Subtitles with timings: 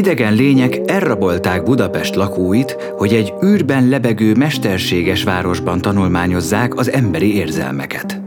[0.00, 8.20] Idegen lények elrabolták Budapest lakóit, hogy egy űrben lebegő mesterséges városban tanulmányozzák az emberi érzelmeket.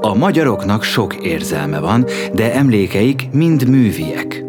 [0.00, 4.44] A magyaroknak sok érzelme van, de emlékeik mind műviek.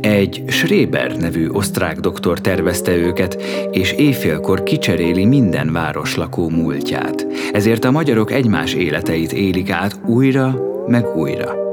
[0.00, 7.26] Egy Schreber nevű osztrák doktor tervezte őket, és éjfélkor kicseréli minden város lakó múltját.
[7.52, 11.69] Ezért a magyarok egymás életeit élik át újra meg újra.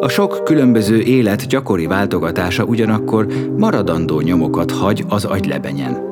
[0.00, 3.26] A sok különböző élet gyakori váltogatása ugyanakkor
[3.56, 6.10] maradandó nyomokat hagy az agylebenyen.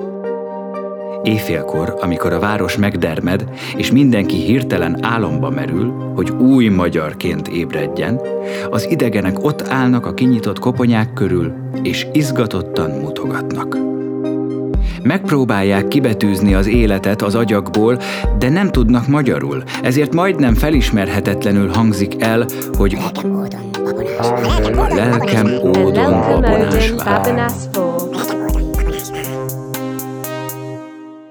[1.23, 3.45] Éjfélkor, amikor a város megdermed,
[3.77, 8.21] és mindenki hirtelen álomba merül, hogy új magyarként ébredjen,
[8.71, 13.79] az idegenek ott állnak a kinyitott koponyák körül, és izgatottan mutogatnak.
[15.03, 17.99] Megpróbálják kibetűzni az életet az agyakból,
[18.39, 23.21] de nem tudnak magyarul, ezért majdnem felismerhetetlenül hangzik el, hogy a
[24.89, 27.53] lelkem ódon babonás vár.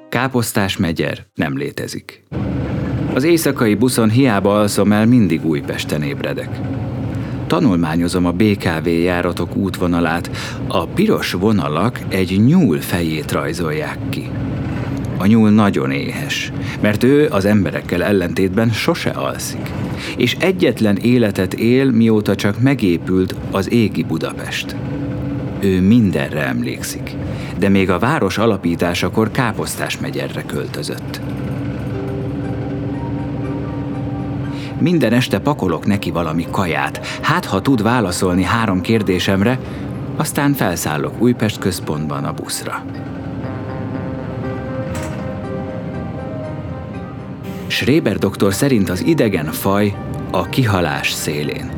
[0.09, 2.23] Káposztás megyer nem létezik.
[3.13, 6.59] Az éjszakai buszon hiába alszom el, mindig Újpesten ébredek.
[7.47, 10.29] Tanulmányozom a BKV járatok útvonalát,
[10.67, 14.31] a piros vonalak egy nyúl fejét rajzolják ki.
[15.21, 19.71] A nyúl nagyon éhes, mert ő az emberekkel ellentétben sose alszik,
[20.17, 24.75] és egyetlen életet él, mióta csak megépült az égi Budapest.
[25.59, 27.15] Ő mindenre emlékszik,
[27.57, 31.21] de még a város alapításakor Káposztás megyerre költözött.
[34.79, 39.59] Minden este pakolok neki valami kaját, hát ha tud válaszolni három kérdésemre,
[40.15, 42.83] aztán felszállok Újpest központban a buszra.
[47.79, 49.95] Schreber doktor szerint az idegen faj
[50.31, 51.71] a kihalás szélén.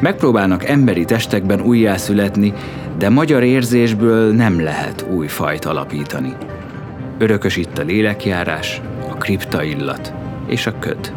[0.00, 2.52] Megpróbálnak emberi testekben újjászületni,
[2.98, 6.32] de magyar érzésből nem lehet új fajt alapítani.
[7.18, 8.80] Örökös itt a lélekjárás,
[9.10, 10.12] a kripta illat
[10.46, 11.12] és a köd.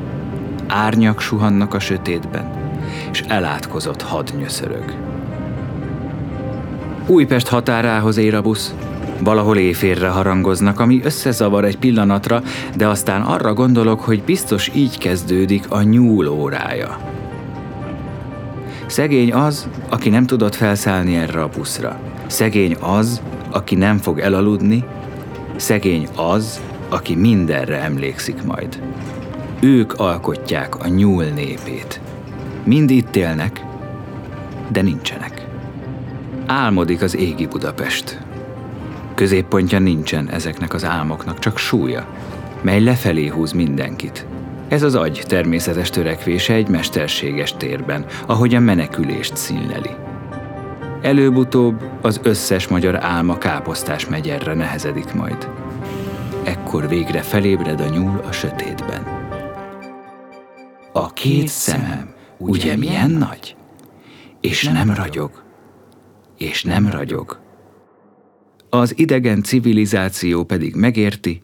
[0.68, 2.52] Árnyak suhannak a sötétben,
[3.12, 4.96] és elátkozott had nyöszörög.
[7.08, 8.76] Újpest határához ér a busz,
[9.20, 12.42] Valahol éjfélre harangoznak, ami összezavar egy pillanatra,
[12.76, 16.98] de aztán arra gondolok, hogy biztos így kezdődik a nyúl órája.
[18.86, 22.00] Szegény az, aki nem tudott felszállni erre a buszra.
[22.28, 24.84] Szegény az, aki nem fog elaludni.
[25.56, 28.82] Szegény az, aki mindenre emlékszik majd.
[29.60, 32.02] Ők alkotják a nyúl népét.
[32.64, 33.66] Mind itt élnek,
[34.72, 35.48] de nincsenek.
[36.46, 38.26] Álmodik az égi Budapest.
[39.18, 42.08] Középpontja nincsen ezeknek az álmoknak, csak súlya,
[42.62, 44.26] mely lefelé húz mindenkit.
[44.68, 49.90] Ez az agy természetes törekvése egy mesterséges térben, ahogy a menekülést színleli.
[51.02, 55.50] Előbb-utóbb az összes magyar álma káposztás megyerre nehezedik majd.
[56.44, 59.04] Ekkor végre felébred a nyúl a sötétben.
[60.92, 63.56] A két szemem, ugye milyen nagy?
[64.42, 65.44] És nem ragyog,
[66.38, 67.46] és nem ragyog
[68.70, 71.42] az idegen civilizáció pedig megérti,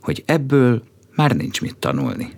[0.00, 0.82] hogy ebből
[1.14, 2.28] már nincs mit tanulni.